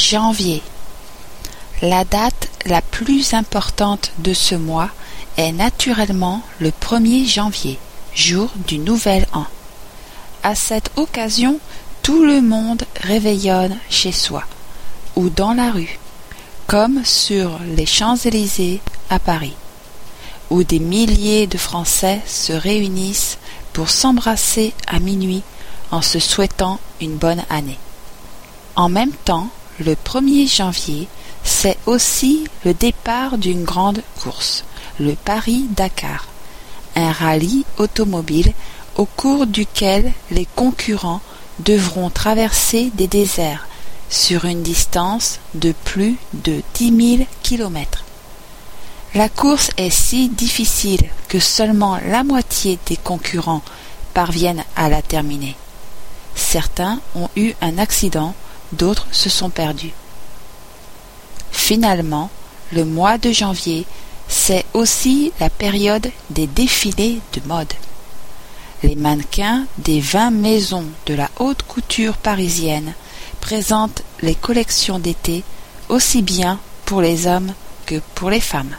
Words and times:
janvier. 0.00 0.62
La 1.82 2.04
date 2.04 2.48
la 2.66 2.82
plus 2.82 3.34
importante 3.34 4.12
de 4.18 4.34
ce 4.34 4.54
mois 4.54 4.90
est 5.36 5.52
naturellement 5.52 6.42
le 6.58 6.70
1er 6.70 7.26
janvier, 7.26 7.78
jour 8.14 8.50
du 8.66 8.78
nouvel 8.78 9.26
an. 9.32 9.46
À 10.42 10.54
cette 10.54 10.90
occasion, 10.96 11.58
tout 12.02 12.24
le 12.24 12.40
monde 12.40 12.84
réveillonne 13.02 13.76
chez 13.88 14.12
soi 14.12 14.44
ou 15.16 15.28
dans 15.28 15.52
la 15.52 15.70
rue, 15.70 15.98
comme 16.66 17.04
sur 17.04 17.58
les 17.76 17.86
Champs-Élysées 17.86 18.80
à 19.10 19.18
Paris, 19.18 19.54
où 20.50 20.64
des 20.64 20.78
milliers 20.78 21.46
de 21.46 21.58
Français 21.58 22.20
se 22.26 22.52
réunissent 22.52 23.38
pour 23.72 23.90
s'embrasser 23.90 24.72
à 24.86 24.98
minuit 24.98 25.42
en 25.90 26.02
se 26.02 26.18
souhaitant 26.18 26.78
une 27.00 27.16
bonne 27.16 27.42
année. 27.50 27.78
En 28.76 28.88
même 28.88 29.12
temps, 29.12 29.50
le 29.80 29.94
1er 29.94 30.46
janvier, 30.46 31.08
c'est 31.42 31.78
aussi 31.86 32.46
le 32.64 32.74
départ 32.74 33.38
d'une 33.38 33.64
grande 33.64 34.02
course, 34.22 34.64
le 34.98 35.14
Paris-Dakar, 35.14 36.28
un 36.96 37.10
rallye 37.12 37.64
automobile 37.78 38.52
au 38.96 39.06
cours 39.06 39.46
duquel 39.46 40.12
les 40.30 40.46
concurrents 40.54 41.22
devront 41.60 42.10
traverser 42.10 42.90
des 42.94 43.06
déserts 43.06 43.66
sur 44.10 44.44
une 44.44 44.62
distance 44.62 45.38
de 45.54 45.72
plus 45.84 46.16
de 46.34 46.62
dix 46.74 46.90
mille 46.90 47.26
kilomètres. 47.42 48.04
La 49.14 49.28
course 49.28 49.70
est 49.76 49.90
si 49.90 50.28
difficile 50.28 51.08
que 51.28 51.38
seulement 51.38 51.98
la 52.06 52.22
moitié 52.22 52.78
des 52.86 52.96
concurrents 52.96 53.62
parviennent 54.14 54.64
à 54.76 54.88
la 54.88 55.00
terminer. 55.00 55.56
Certains 56.34 57.00
ont 57.14 57.28
eu 57.36 57.54
un 57.60 57.78
accident, 57.78 58.34
d'autres 58.72 59.06
se 59.12 59.28
sont 59.28 59.50
perdus. 59.50 59.92
Finalement, 61.52 62.30
le 62.72 62.84
mois 62.84 63.18
de 63.18 63.32
janvier, 63.32 63.86
c'est 64.28 64.64
aussi 64.74 65.32
la 65.40 65.50
période 65.50 66.10
des 66.30 66.46
défilés 66.46 67.20
de 67.32 67.40
mode. 67.46 67.72
Les 68.82 68.94
mannequins 68.94 69.66
des 69.78 70.00
vingt 70.00 70.30
maisons 70.30 70.86
de 71.06 71.14
la 71.14 71.28
haute 71.38 71.62
couture 71.64 72.16
parisienne 72.16 72.94
présentent 73.40 74.02
les 74.22 74.34
collections 74.34 74.98
d'été 74.98 75.42
aussi 75.88 76.22
bien 76.22 76.58
pour 76.86 77.02
les 77.02 77.26
hommes 77.26 77.52
que 77.86 78.00
pour 78.14 78.30
les 78.30 78.40
femmes. 78.40 78.76